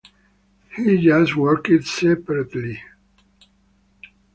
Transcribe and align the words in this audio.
We 0.79 0.97
just 1.05 1.35
worked 1.35 1.69
separately. 1.85 2.81